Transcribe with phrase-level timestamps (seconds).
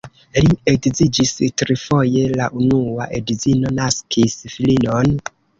[0.45, 5.17] Li edziĝis trifoje, la unua edzino naskis filinon.